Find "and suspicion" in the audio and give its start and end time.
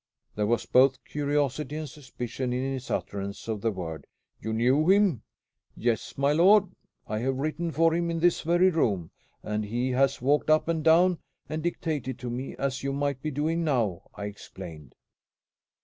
1.75-2.51